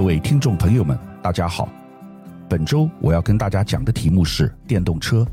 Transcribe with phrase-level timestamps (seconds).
[0.00, 1.68] 各位听众朋友们，大家好。
[2.48, 5.26] 本周我要跟大家讲的题目是电动车。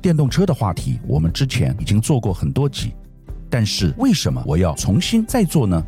[0.00, 2.92] 电动车的话题，我们之前已经做过很多集，
[3.48, 5.80] 但是为什么我要重新再做呢？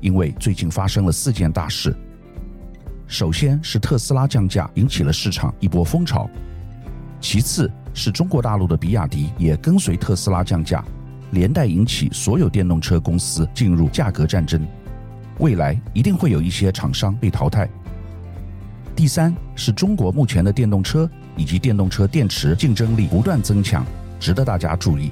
[0.00, 1.94] 因为最近发生了四件大事。
[3.06, 6.30] 首先是特斯拉降价，引起了市场一波风潮；
[7.20, 10.82] 其次是中国大陆的比亚迪也跟随特斯拉降价，
[11.32, 14.66] 连带引起所有电动车公司进入价格战争。
[15.40, 17.68] 未来一定会有一些厂商被淘汰。
[18.94, 23.84] 第三是中国目前的电动车以及电动车电池竞争力不断增强，
[24.20, 25.10] 值得大家注意。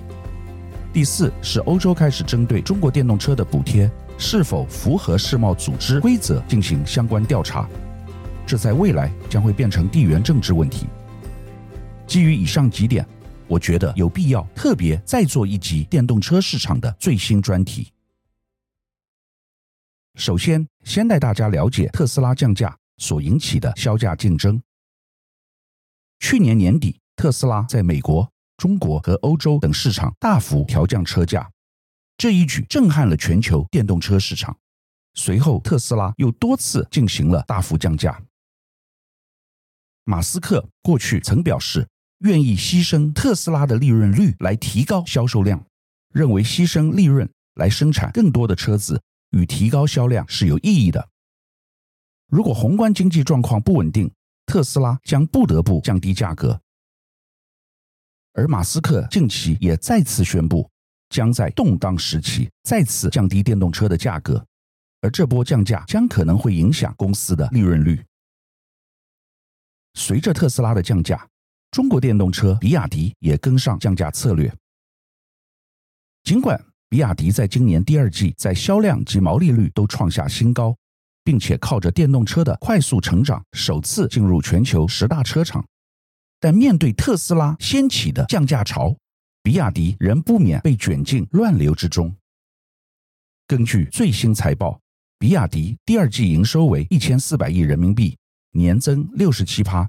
[0.92, 7.66] 第四是欧洲开始针对中国电动车的补贴是否符合世贸组织规则进行相关调查，
[8.46, 10.86] 这在未来将会变成地缘政治问题。
[12.06, 13.06] 基于以上几点，
[13.46, 17.90] 我觉得有必要特别再做一集电动车市场的最新专题。
[20.18, 24.60] 首先，先带大家了解特斯拉降价所引起的销价竞争。
[26.18, 31.48] 去年年底，特斯拉在美国、中国和欧洲等市场大幅调降车价，
[32.16, 34.58] 这一举震撼了全球电动车市场。
[35.14, 38.20] 随后，特斯拉又多次进行了大幅降价。
[40.02, 41.88] 马斯克过去曾表示，
[42.18, 45.64] 愿意牺牲特斯拉的利润率来提高销售量，
[46.12, 49.00] 认为牺牲利润来生产更多的车子。
[49.30, 51.08] 与提高销量是有意义的。
[52.28, 54.12] 如果宏观经济状况不稳定，
[54.46, 56.60] 特斯拉将不得不降低价格。
[58.32, 60.70] 而马斯克近期也再次宣布，
[61.08, 64.46] 将在动荡时期再次降低电动车的价格，
[65.00, 68.04] 而这波降价将可能会影响公司的利润率。
[69.94, 71.28] 随着特斯拉的降价，
[71.70, 74.54] 中国电动车比亚迪也跟上降价策略。
[76.22, 80.74] 尽管比亚迪在今年第二季在销量及毛利率都创下新高，
[81.22, 85.62] 并且靠着电动车的快速成长，首次进入全球十大车厂。
[86.40, 88.96] 但面对特斯拉掀起的降价潮，
[89.42, 92.14] 比亚迪仍不免被卷进乱流之中。
[93.46, 94.80] 根据最新财报，
[95.18, 98.16] 比亚迪第二季营收为一千四百亿人民币，
[98.52, 99.86] 年增六十七趴，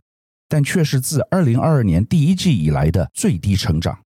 [0.49, 3.97] 但却是自二零二二年第一季以来的最低成长。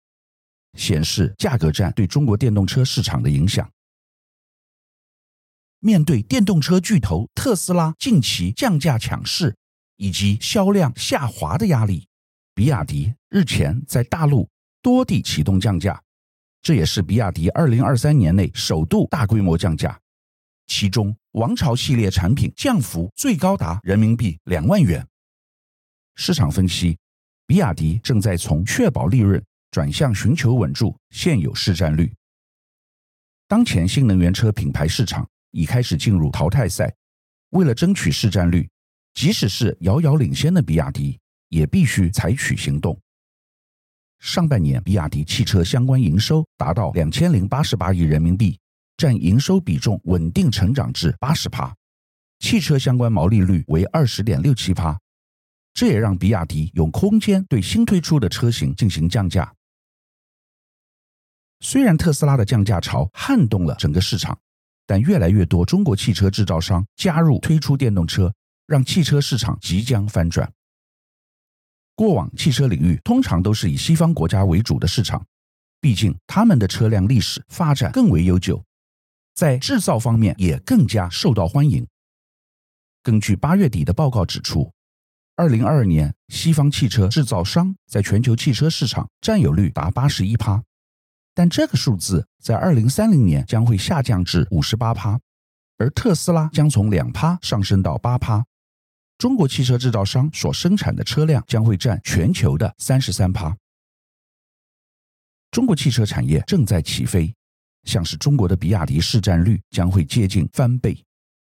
[0.78, 3.70] 显示价格战对中国电动车市场的影响。
[5.80, 9.54] 面对电动车巨头特斯拉近期降价抢势
[9.98, 12.08] 以及销量下滑的压力，
[12.56, 14.50] 比亚迪日前在大陆
[14.82, 16.02] 多地启动降价，
[16.62, 20.00] 这也是比亚迪二零二三年内首度大规模降价。
[20.68, 25.06] 其中，王朝系列产品降幅最高达人民币两万元。
[26.16, 26.98] 市场分析，
[27.46, 29.44] 比亚迪正在从确保利润。
[29.74, 32.14] 转向寻求稳住现有市占率。
[33.48, 36.94] 当前新能源车品牌市场已开始进入淘汰赛，
[37.50, 38.70] 为了争取市占率，
[39.16, 41.20] 即使是遥遥领先的比亚迪，
[41.50, 42.96] 也必须采取行动。
[44.20, 48.60] 上半年，比亚迪汽车相关营收达到两千零八十八亿人民币，
[48.96, 51.76] 占营收比重稳定成长至八十趴，
[52.38, 54.96] 汽车相关毛利率为二十点六七趴，
[55.74, 59.52] 这也让比亚迪有空间对新推出的车型进行降价。
[61.64, 64.38] 虽然特斯拉的降价潮撼动了整个市场，
[64.86, 68.34] 但越来越多中国汽车制造商加入推出电动车，
[68.68, 70.52] 让汽车市场即将翻转。
[71.96, 75.26] 过往汽车领域通常都是以西方国家为主的市场，
[75.80, 78.62] 毕竟他们的车辆历史发展更为悠久，
[79.34, 81.88] 在制造方面也更加受到欢迎。
[83.02, 84.74] 根据八月底的报告指出，
[85.38, 90.62] 二零二二年西方汽车制造商在全球汽车市场占有率达八十一趴。
[91.36, 95.20] 但这个数字在二零三零年将会下降至五十八趴，
[95.78, 98.46] 而特斯拉将从两趴上升到八趴。
[99.18, 103.56] 中国汽车制造商所生产的车辆将会占全球的三十三趴。
[105.52, 107.34] 中国汽车产业正在起飞，
[107.84, 111.04] 像是中国的比亚迪市占率将会接近翻倍，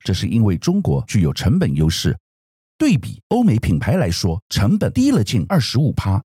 [0.00, 2.18] 这是因为中国具有成本优势，
[2.76, 6.22] 对比欧美品牌来说，成本低了近二十五趴。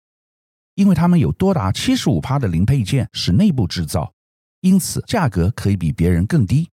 [0.79, 4.13] 因为他们有多达七十五趴的零配件是内部制造，
[4.61, 6.69] 因此价格可以比别人更低。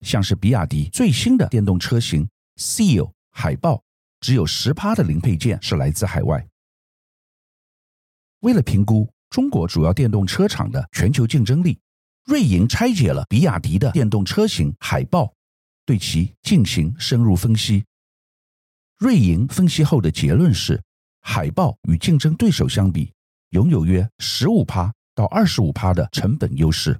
[0.00, 3.84] 像是比亚迪最新的电动车型 Seal 海豹，
[4.18, 6.44] 只有十趴的零配件是来自海外。
[8.40, 11.78] 为了评估中国主要电动车厂的全球竞争力，
[12.24, 15.32] 瑞银拆解了比亚迪的电动车型海豹，
[15.84, 17.84] 对其进行深入分析。
[18.98, 20.82] 瑞银分析后的结论是，
[21.20, 23.12] 海豹与竞争对手相比，
[23.50, 26.98] 拥有约十五趴到二十五趴的成本优势。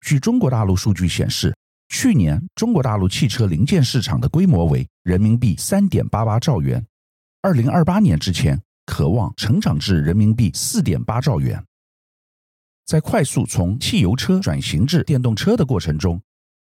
[0.00, 1.56] 据中国大陆数据显示，
[1.88, 6.86] 去年中国大陆汽车零件市场的规模为人民币三点八八兆元，
[7.42, 11.64] 二零二八年之前可望成长至人民币四点八兆元。
[12.84, 16.22] 在快速从汽油车转型至电动车的过程中，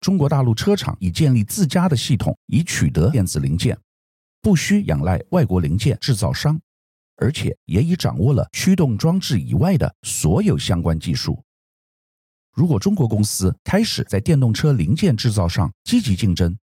[0.02, 3.78] 中国大陆车厂已建立自家的系统，以取得电子零件，
[4.42, 6.60] 不需仰赖外国零件制造商，
[7.22, 11.44] 而且也已掌握了驱动装置以外的所有相关技术。
[12.54, 16.58] 如果中国公司开始在电动车零件制造上积极竞争，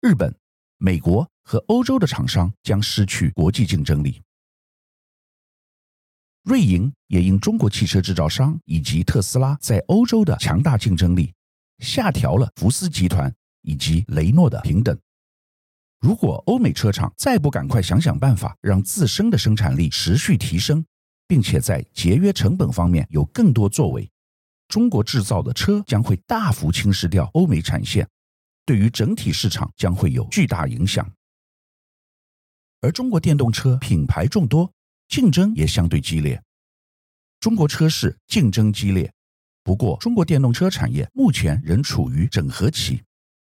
[0.00, 0.34] 日本、
[0.78, 4.20] 美国和欧洲的厂商将失去国际竞争力。
[6.44, 11.32] 瑞银也因中国汽车制造商以及特斯拉在欧洲的强大竞争力，
[11.78, 13.32] 下调了福斯集团
[13.62, 14.98] 以及雷诺的平等。
[16.02, 20.84] 如果欧美车厂再不赶快想想办法，让自身的生产力持续提升，
[21.28, 24.10] 并且在节约成本方面有更多作为，
[24.66, 28.08] 中国制造的车将会大幅侵蚀掉欧美产线，
[28.66, 31.08] 对于整体市场将会有巨大影响。
[32.80, 34.70] 而中国电动车品牌众多。
[35.08, 36.42] 竞争也相对激烈，
[37.38, 39.12] 中国车市竞争激烈。
[39.62, 43.02] 不过，中国电动车产业目前仍处于整合期，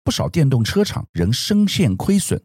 [0.04, 2.42] 不少电动车厂仍深陷亏损。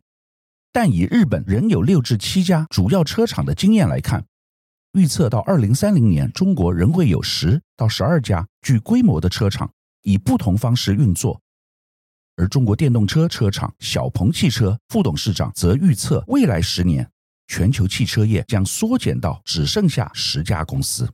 [0.72, 4.26] 但以日本仍有六至七家主要车厂的经验来看，
[4.94, 9.74] 预测到二零三零年，中国仍会有十到十二家具规模的车厂
[10.04, 11.42] 以不同方式运作。
[12.36, 17.10] 而中国电动车车厂小鹏汽车副董事长则预测，未来十年。
[17.50, 21.10] 全球汽车业将缩减到只剩下十家公司。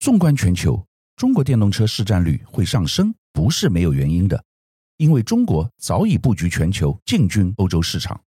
[0.00, 4.44] 纵观全球，中国电动车市占率会上升，不是没有原因的，
[4.96, 8.22] 因为中国早已布局全球，进军欧洲市场。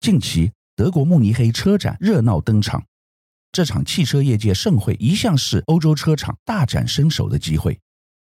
[0.00, 2.84] 近期，德国慕尼黑车展热闹登场，
[3.52, 7.80] 这场汽车业界盛会一向是欧洲车厂大展身手的机会，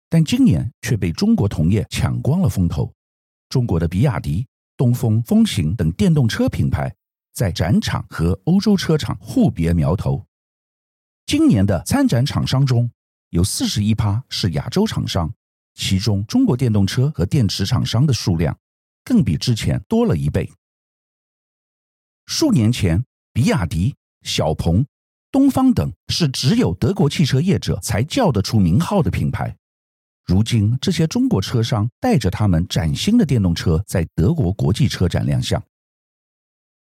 [0.09, 2.93] 但今年却被中国同业抢光了风头。
[3.49, 4.45] 中国的比亚迪。
[4.77, 6.95] 东风、风行等电动车品牌
[7.33, 10.23] 在展场和欧洲车厂互别苗头。
[11.25, 12.87] 今年的参展厂商中
[13.29, 15.33] 有四十一趴是亚洲厂商，
[15.73, 18.57] 其中中国电动车和电池厂商的数量
[19.03, 20.49] 更比之前多了一倍。
[22.25, 23.03] 数年前，
[23.33, 24.85] 比亚迪、小鹏、
[25.31, 29.55] 东方等是只有德国汽车业者才叫得出名号的品牌。
[30.25, 35.61] 如今，这些中国车商带着他们崭新的电动车在德国国际车展亮相。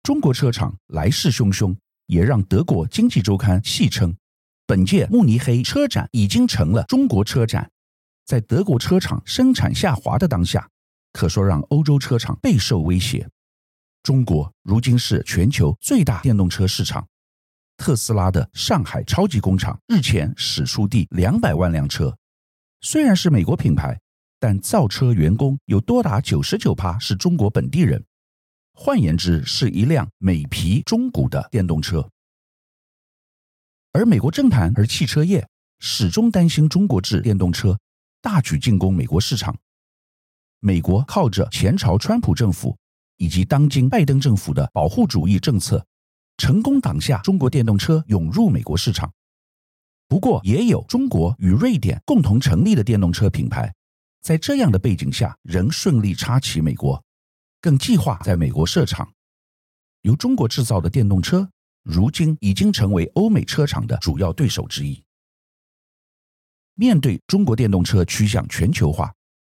[0.05, 1.77] 中国车厂来势汹汹，
[2.07, 4.15] 也让德国经济周刊戏称，
[4.67, 7.71] 本届慕尼黑车展已经成了中国车展。
[8.25, 10.67] 在德国车厂生产下滑的当下，
[11.13, 13.29] 可说让欧洲车厂备受威胁。
[14.03, 17.07] 中国如今是全球最大电动车市场，
[17.77, 22.17] 特斯拉的上海超级工厂日前释出第两百万辆车。
[22.81, 24.01] 虽然是美国品牌，
[24.41, 28.03] 但造车员工有多达九十九趴是中国本地人。
[28.73, 32.11] 换言之，是一辆美皮中古的电动车。
[33.95, 35.49] 而美国政坛和汽车业
[35.79, 37.79] 始终担心中国制电动车
[38.21, 39.57] 大举进攻美国市场。
[40.59, 42.77] 美国靠着前朝川普政府
[43.19, 45.87] 以及当今拜登政府的保护主义政策，
[46.37, 49.13] 成功挡下中国电动车涌入美国市场。
[50.09, 53.73] 不过，也有中国与瑞典共同成立的电动车品牌，
[54.23, 57.01] 在这样的背景下，仍顺利插旗美国，
[57.61, 59.13] 更计划在美国设厂。
[60.03, 61.49] 由中国制造的电动车，
[61.85, 65.01] 如今已经成为欧美车厂的主要对手之一。
[66.75, 69.15] 面对中国电动车趋向全球化，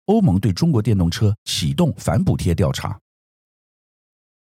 [0.07, 2.99] 欧盟对中国电动车启动反补贴调查。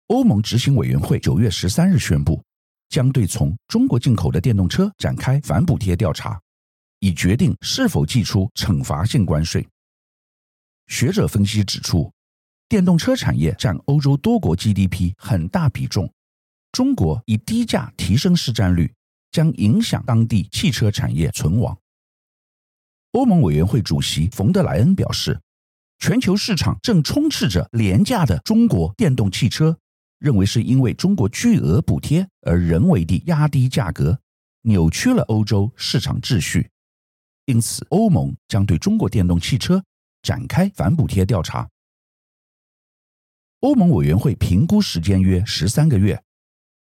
[0.08, 2.42] 欧盟执行委员会九月十三日宣布。
[2.90, 6.40] 将对从中国进口的电动车展开反补贴调查，
[7.00, 9.68] 以决定是否祭出惩罚性关税。
[10.86, 12.10] 学者分析指出，
[12.66, 16.10] 电动车产业占欧洲多国 GDP 很大比重，
[16.72, 18.92] 中国以低价提升市占率，
[19.30, 21.78] 将影响当地汽车产业存亡。
[23.12, 25.40] 欧盟委员会主席冯德莱恩表示，
[25.98, 29.78] 全球市场正充斥着廉价的中国电动汽车。
[30.18, 34.18] 认为是因为中国巨额补贴而人为地压低价格，
[34.62, 36.70] 扭曲了欧洲市场秩序。
[37.44, 39.84] 因此，欧盟将对中国电动汽车
[40.20, 41.70] 展开反补贴调查。
[43.60, 46.20] 欧盟委员会评估时间约十三个月，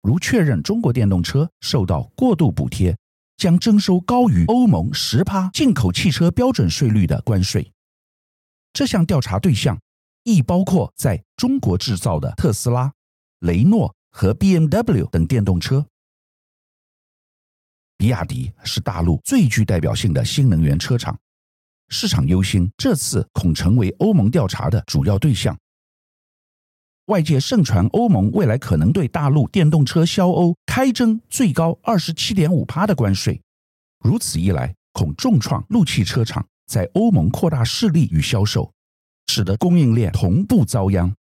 [0.01, 2.97] 如确认中国电动车受到过度补贴，
[3.37, 7.71] 将征收高于欧盟十趴进口汽车标准税率的关税。
[8.73, 9.79] 这项调查对象
[10.23, 12.91] 亦包括在中国制造的特斯拉。
[13.41, 15.83] 雷诺和 BMW 等电动车，
[17.97, 21.17] 比亚迪是大陆最具代表性的新能源车厂，
[21.89, 25.57] 市场忧心，这次恐成为欧盟调查的主要对象。
[27.05, 33.41] 外界盛传欧盟未来可能对大陆电动车销欧开征最高二十七点五趴的关税，
[33.99, 38.71] 如此一来，恐重创陆汽车厂在欧盟扩大势力与销售，
[39.27, 41.13] 使得供应链同步遭殃。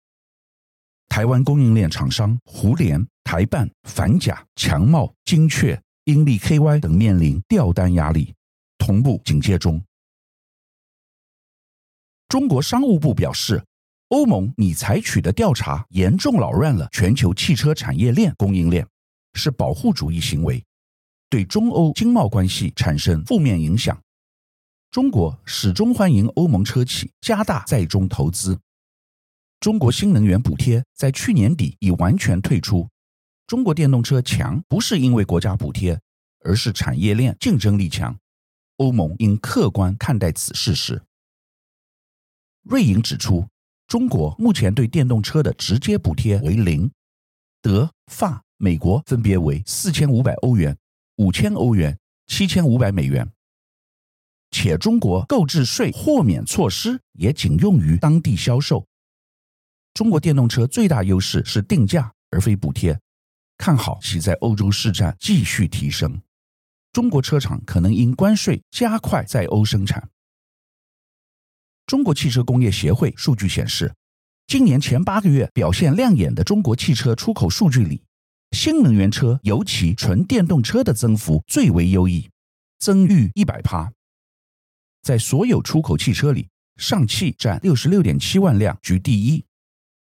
[1.07, 8.35] 台湾供应链厂商胡连、台办、反甲、强茂、精确、英利 KY 等面临掉单压力，
[8.77, 9.81] 同步警戒中。
[12.27, 13.63] 中国商务部表示，
[14.09, 18.87] 欧盟拟采取的调查严重扰乱了全球汽车产业链供应链，
[19.33, 20.65] 是保护主义行为，
[21.29, 24.01] 对中欧经贸关系产生负面影响。
[24.89, 28.59] 中国始终欢迎欧盟车企加大在中投资。
[29.59, 32.89] 中国新能源补贴在去年底已完全退出。
[33.45, 36.01] 中国电动车强不是因为国家补贴，
[36.43, 38.17] 而是产业链竞争力强。
[38.77, 41.03] 欧盟应客观看待此事实。
[42.63, 43.47] 瑞银指出，
[43.89, 46.91] 中国目前对电动车的直接补贴为零，
[47.59, 50.77] 德、法、美国分别为四千五百欧元、
[51.15, 53.27] 五千欧元、七千五百美元，
[54.51, 58.85] 且中国购置税豁免措施也仅用于当地销售。
[59.95, 62.95] 中国电动车最大优势是定价而非补贴，
[63.57, 66.21] 看好其在欧洲市占继续提升。
[66.93, 70.11] 中国车厂可能因关税加快在欧生产。
[71.89, 73.91] 中国汽车工业协会数据显示，
[74.45, 78.03] 今年前八个月表现亮眼的中国汽车出口数据里，
[78.51, 82.29] 新能源车尤其纯电动车的增幅最为优异，
[82.77, 83.91] 增逾一百趴。
[85.01, 89.43] 在所有出口汽车里，上汽占六十六点七万辆居第一。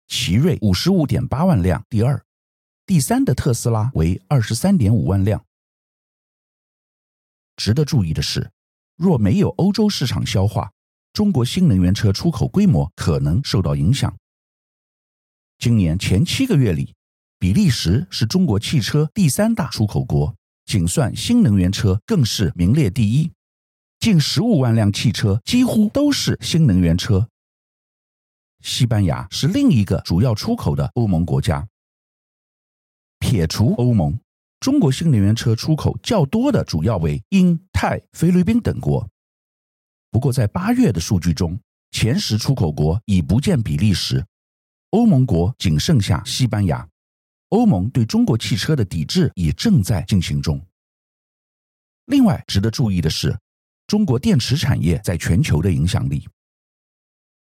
[0.09, 2.21] 奇瑞五十五点八万辆，第二，
[2.85, 5.45] 第三的特斯拉为二十三点五万辆。
[7.55, 8.51] 值得注意的是，
[8.97, 10.73] 若没有欧洲市场消化，
[11.17, 14.15] 中国新能源车出口规模可能受到影响。
[15.57, 16.95] 今年前七个月里，
[17.39, 23.33] 比利时是中国汽车第三大出口国，仅算新能源车更是名列第一，
[23.99, 27.31] 近十五万辆汽车几乎都是新能源车。
[28.61, 31.67] 西班牙是另一个主要出口的欧盟国家。
[33.21, 34.21] 撇除欧盟，
[34.61, 39.09] 中国新能源车出口较多的主要为英、泰、菲律宾等国。
[40.17, 44.25] 不过，在八月的数据中，前十出口国已不见比利时，
[44.93, 46.89] 欧盟国仅剩下西班牙。
[47.51, 50.59] 欧盟对中国汽车的抵制也正在进行中。
[52.07, 53.39] 另外，值得注意的是，
[53.87, 56.27] 中国电池产业在全球的影响力。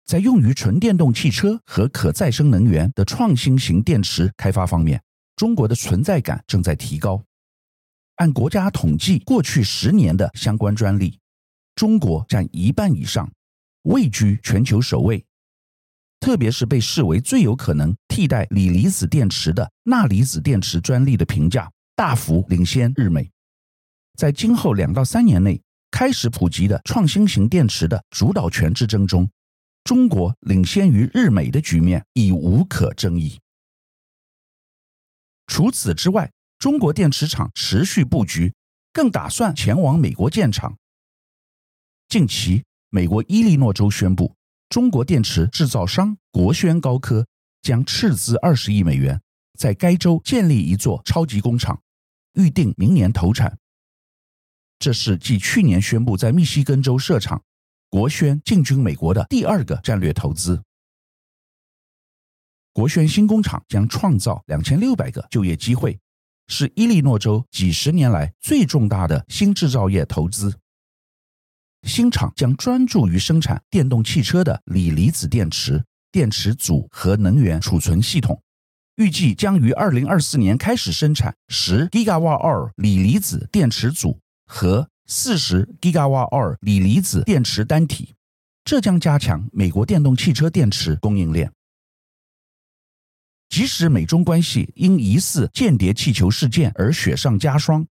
[0.07, 4.99] 在用于纯电动汽车和可再生能源的创新型电池开发方面，
[5.37, 7.23] 中国的存在感正在提高。
[8.15, 11.19] 按国家统计，过去十年的相关专利，
[11.77, 13.31] 中国占一半以上，
[13.83, 15.25] 位居全球首位。
[16.19, 23.31] 特别是被视为最有可能替代锂离子电池的钠离子电池专利的评价，大幅领先日美。
[24.17, 29.31] 在今后两到三年内开始普及的创新型电池的主导权之争中，
[29.85, 33.39] 中国领先于日美的局面已无可争议。
[35.47, 38.55] 除此之外，中国电池厂持续布局，
[38.95, 40.75] 更打算前往美国建厂。
[42.09, 44.37] 近期，美国伊利诺州宣布，
[44.69, 47.27] 中国电池制造商国轩高科
[47.63, 49.21] 将斥资二十亿美元，
[49.59, 51.83] 在该州建立一座超级工厂，
[52.35, 53.59] 预定明年投产。
[54.79, 57.43] 这是继去年宣布在密西根州设厂。
[57.89, 60.63] 国轩进军美国的第二个战略投资。
[62.73, 65.99] 国轩新工厂将创造两千六百个就业机会，
[66.47, 70.59] 是伊利诺州几十年来最重大的新制造业投资。
[71.87, 78.43] 新厂将专注于生产电动汽车的锂离子电池、电池组和能源储存系统，
[78.97, 84.89] 预计将于二零二四年开始生产十 g i g a w a r 锂离子电池组和。
[85.09, 88.17] 四十吉瓦二锂离子电池单体，
[88.65, 91.53] 这将加强美国电动汽车电池供应链。
[93.49, 97.87] 即使美中关系因疑似间谍气球事件而雪上加霜，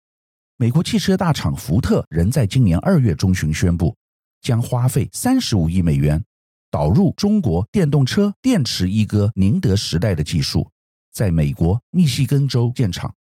[0.61, 3.97] 美国汽车大厂福特仍在今年二月中旬宣布，
[4.43, 6.23] 将花费三十五亿美元
[6.71, 10.71] 导入中国电动车电池一哥宁德时代的技术，
[11.11, 13.14] 在美国密西根州建厂。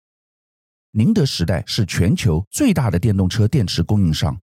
[0.90, 4.36] 宁德时代是全球最大的电动车电池供应商，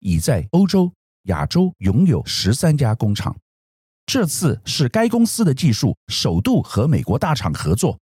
[0.00, 0.92] 已在欧洲、
[1.26, 3.38] 亚洲拥有十三家工厂。
[4.04, 8.00] 这次是该公司的技术首度和美国大厂合作。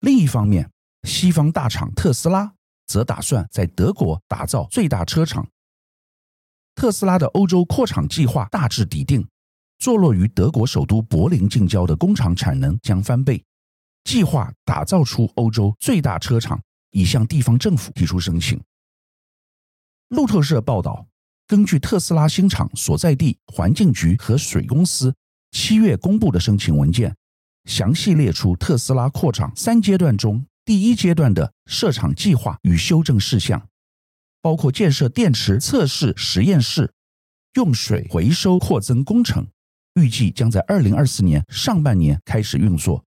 [0.00, 0.70] 另一方面，
[1.04, 2.54] 西方大厂特斯拉
[2.86, 5.46] 则打算在德国打造最大车厂。
[6.74, 9.26] 特斯拉的欧洲扩厂计划大致底定，
[9.78, 13.44] 坐落于德国首都柏林近郊的工厂产能将翻倍，
[14.02, 18.60] 计划打造出欧洲最大车厂，已向地方政府提出申请。
[20.08, 21.06] 路透社报道，
[21.46, 25.14] 根据特斯拉新厂所在地环境局和水公司
[25.52, 27.14] 七月公布的申请文件，
[27.66, 33.68] 详细列出特斯拉扩厂三阶段中第一阶段的设厂计划与修正事项。
[34.40, 36.92] 包括建设电池测试实验室、
[37.54, 39.48] 用水回收扩增工程，
[39.94, 43.06] 预计将在二零二四年上半年开始运作。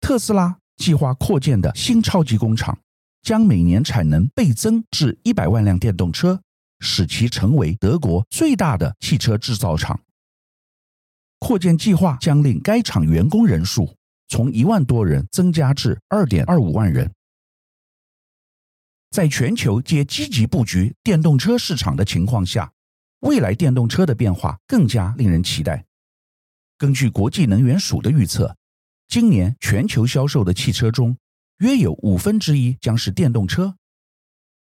[0.00, 2.78] 特斯拉计划扩建的新超级工厂，
[3.22, 6.40] 将每年产能倍增至一百万辆电动车，
[6.78, 10.00] 使其成为德国最大的汽车制造厂。
[11.40, 13.96] 扩建计划将令该厂员工人数
[14.30, 17.12] 从一万多人增加至二点二五万人。
[19.10, 22.72] 在全球皆积极布局电动车市场的情况下，
[23.22, 25.84] 未来电动车的变化更加令人期待。
[26.78, 28.56] 根据国际能源署的预测，
[29.08, 31.18] 今年全球销售的汽车中，
[31.58, 33.74] 约有五分之一将是电动车。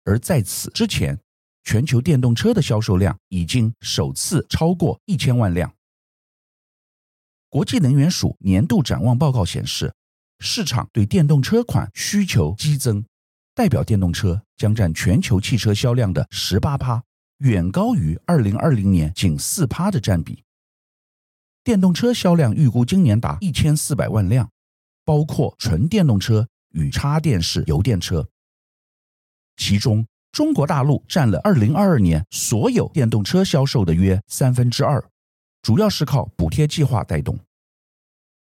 [0.03, 1.19] 而在此之前，
[1.63, 5.73] 全球电动车的销售量已经首次超过一千万辆。
[7.49, 9.93] 国际能源署年度展望报告显示，
[10.39, 13.05] 市场对电动车款需求激增。
[13.53, 17.01] 代表电动车将占全球汽车销量的十八趴，
[17.37, 20.43] 远高于二零二零年仅四趴的占比。
[21.63, 24.51] 电动车销量预估今年达一千四百万辆，
[25.05, 28.27] 包括纯电动车与插电式油电车。
[29.55, 35.09] 其中，中国大陆占了二零二二年所有电动车销售的约三分之二，
[35.65, 37.39] 主要是靠补贴计划带动。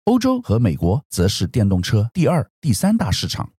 [0.04, 3.50] 欧洲和美国则是电动车第二、第三大市场。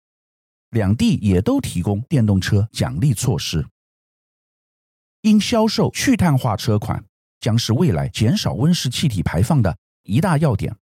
[0.70, 3.66] 两地也都提供电动车奖励措施，
[5.22, 7.04] 因销售去碳化车款
[7.40, 10.78] 将是未来减少温室气体排放的一大要点。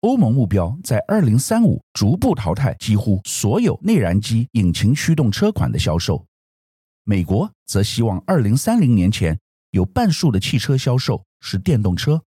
[0.00, 6.26] 欧盟目标在二零三五逐步淘汰几乎所有内燃机引擎驱动车款的销售，
[7.04, 9.38] 美国则希望二零三零年前
[9.70, 12.22] 有半数的汽车销售是电动车，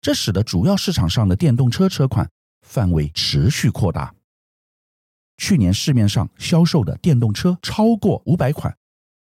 [0.00, 2.30] 这使得主要市场上的电动车车款
[2.62, 4.14] 范围持续扩大。
[5.36, 8.74] 去年市面上销售的电动车超过五百款，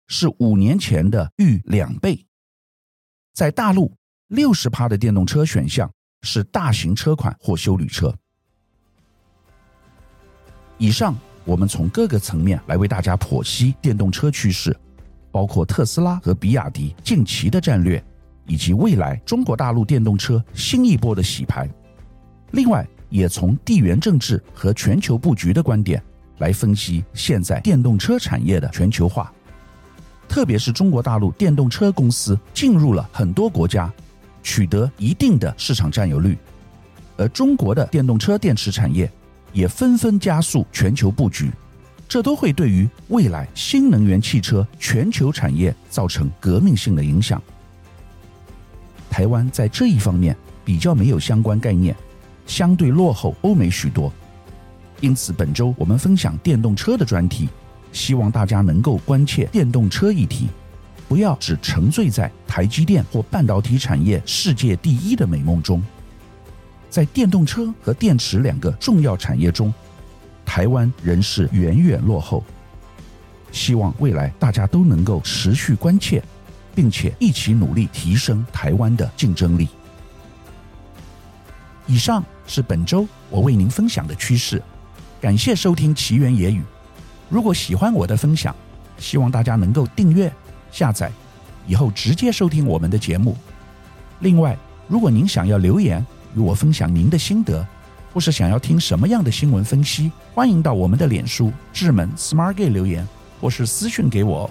[0.09, 2.26] 是五年前的逾两倍。
[3.33, 5.88] 在大陆，六十趴的电动车选项
[6.22, 8.12] 是大型车款或休旅车。
[10.79, 14.76] 以上我们从各个层面来为大家剖析电动车趋势，
[15.31, 18.05] 包括特斯拉和比亚迪近期的战略，
[18.51, 21.71] 以及未来中国大陆电动车新一波的洗牌。
[22.51, 26.03] 另外，也从地缘政治和全球布局的观点
[26.39, 29.33] 来分析现在电动车产业的全球化，
[30.29, 33.89] 特别是中国大陆电动车公司进入了很多国家，
[34.43, 36.37] 取得一定的市场占有率，
[37.17, 39.09] 而中国的电动车电池产业
[39.53, 41.53] 也纷纷加速全球布局，
[42.09, 47.41] 这都会对于未来新能源汽车全球产业造成革命性的影响。
[49.21, 51.95] 台湾在这一方面比较没有相关概念。
[52.47, 54.11] 相对落后欧美许多，
[55.03, 57.47] 因此本周我们分享电动车的专题，
[57.93, 60.49] 希望大家能够关切电动车议题，
[61.07, 65.83] 不要只沉醉在台积电或半导体产业世界第一的美梦中。
[66.89, 69.71] 在电动车和电池两个重要产业中，
[70.47, 72.43] 台湾仍是远远落后。
[73.53, 76.23] 希望未来大家都能够持续关切，
[76.75, 79.69] 并且一起努力提升台湾的竞争力。
[81.87, 84.63] 以上是本周我为您分享的趋势，
[85.21, 86.63] 感谢收听奇缘野语。
[87.29, 88.55] 如果喜欢我的分享，
[88.99, 90.33] 希望大家能够订阅、
[90.71, 91.11] 下载，
[91.67, 93.37] 以后直接收听我们的节目。
[94.21, 94.57] 另外，
[94.87, 96.05] 如果您想要留言
[96.37, 97.67] 与我分享您的心得，
[98.13, 103.07] 或是想要听什么样的新闻分析，欢迎到我们的脸书智门 Smart Gate 留言，
[103.41, 104.51] 或是私讯给我。